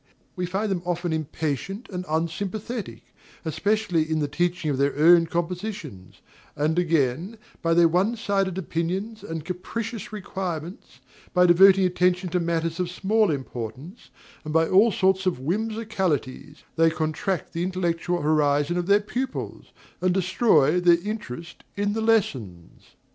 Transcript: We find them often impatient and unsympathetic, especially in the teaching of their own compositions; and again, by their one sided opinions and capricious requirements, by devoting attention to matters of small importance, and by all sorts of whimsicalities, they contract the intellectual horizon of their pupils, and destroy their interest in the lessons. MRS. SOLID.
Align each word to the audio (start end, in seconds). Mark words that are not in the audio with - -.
We 0.35 0.47
find 0.47 0.71
them 0.71 0.81
often 0.83 1.13
impatient 1.13 1.87
and 1.89 2.05
unsympathetic, 2.09 3.03
especially 3.45 4.09
in 4.09 4.17
the 4.17 4.27
teaching 4.27 4.71
of 4.71 4.79
their 4.79 4.97
own 4.97 5.27
compositions; 5.27 6.21
and 6.55 6.79
again, 6.79 7.37
by 7.61 7.75
their 7.75 7.87
one 7.87 8.15
sided 8.15 8.57
opinions 8.57 9.23
and 9.23 9.45
capricious 9.45 10.11
requirements, 10.11 11.01
by 11.35 11.45
devoting 11.45 11.85
attention 11.85 12.29
to 12.29 12.39
matters 12.39 12.79
of 12.79 12.89
small 12.89 13.29
importance, 13.29 14.09
and 14.43 14.51
by 14.55 14.67
all 14.67 14.91
sorts 14.91 15.27
of 15.27 15.37
whimsicalities, 15.39 16.63
they 16.77 16.89
contract 16.89 17.53
the 17.53 17.61
intellectual 17.61 18.23
horizon 18.23 18.77
of 18.77 18.87
their 18.87 19.01
pupils, 19.01 19.67
and 20.01 20.15
destroy 20.15 20.79
their 20.79 20.97
interest 21.05 21.63
in 21.75 21.93
the 21.93 22.01
lessons. 22.01 22.73
MRS. 22.73 22.83
SOLID. 22.85 22.97